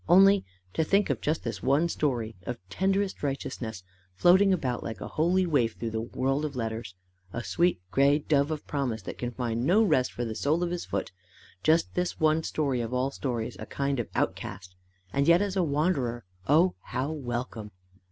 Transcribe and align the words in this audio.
Only 0.09 0.43
to 0.73 0.83
think 0.83 1.11
of 1.11 1.21
just 1.21 1.43
this 1.43 1.61
one 1.61 1.87
story, 1.87 2.35
of 2.47 2.57
tenderest 2.69 3.21
righteousness, 3.21 3.83
floating 4.15 4.51
about 4.51 4.81
like 4.83 4.99
a 4.99 5.09
holy 5.09 5.45
waif 5.45 5.75
through 5.75 5.91
the 5.91 6.01
world 6.01 6.43
of 6.43 6.55
letters! 6.55 6.95
a 7.31 7.43
sweet 7.43 7.79
gray 7.91 8.17
dove 8.17 8.49
of 8.49 8.65
promise 8.65 9.03
that 9.03 9.19
can 9.19 9.29
find 9.29 9.63
no 9.63 9.83
rest 9.83 10.11
for 10.11 10.25
the 10.25 10.33
sole 10.33 10.63
of 10.63 10.71
his 10.71 10.85
foot! 10.85 11.11
Just 11.61 11.93
this 11.93 12.19
one 12.19 12.41
story 12.41 12.81
of 12.81 12.95
all 12.95 13.11
stories 13.11 13.55
a 13.59 13.67
kind 13.67 13.99
of 13.99 14.09
outcast! 14.15 14.73
and 15.13 15.27
yet 15.27 15.39
as 15.39 15.55
a 15.55 15.61
wanderer, 15.61 16.25
oh, 16.47 16.73
how 16.81 17.11
welcome! 17.11 17.69